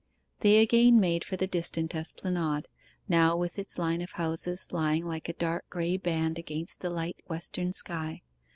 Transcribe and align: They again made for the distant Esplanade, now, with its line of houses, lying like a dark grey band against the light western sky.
They 0.39 0.57
again 0.57 0.99
made 0.99 1.23
for 1.23 1.35
the 1.37 1.45
distant 1.45 1.93
Esplanade, 1.93 2.67
now, 3.07 3.35
with 3.37 3.59
its 3.59 3.77
line 3.77 4.01
of 4.01 4.13
houses, 4.13 4.71
lying 4.71 5.05
like 5.05 5.29
a 5.29 5.33
dark 5.33 5.69
grey 5.69 5.95
band 5.95 6.39
against 6.39 6.79
the 6.79 6.89
light 6.89 7.17
western 7.27 7.71
sky. 7.71 8.23